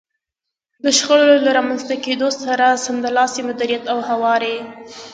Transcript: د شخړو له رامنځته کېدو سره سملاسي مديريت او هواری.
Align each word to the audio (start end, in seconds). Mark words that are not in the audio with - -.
د 0.83 0.85
شخړو 0.97 1.25
له 1.45 1.51
رامنځته 1.57 1.95
کېدو 2.05 2.27
سره 2.43 2.65
سملاسي 2.85 3.41
مديريت 3.47 3.83
او 3.91 3.97
هواری. 4.09 4.57